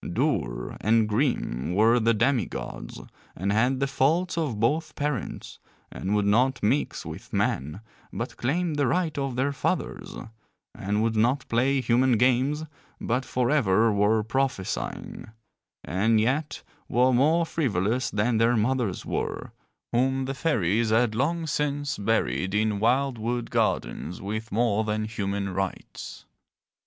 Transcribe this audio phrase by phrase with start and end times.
[0.13, 2.99] Dour and grim were the demi gods
[3.35, 5.59] and had the faults of both parents,
[5.91, 10.15] and would not mix with men but claimed the right of their fathers,
[10.73, 12.65] and would not play human games
[12.99, 15.27] but forever were prophesying,
[15.83, 19.51] and yet were more frivolous than their mothers were,
[19.91, 25.53] whom the fairies had long since buried in wild wood gardens with more than human
[25.53, 26.25] rites.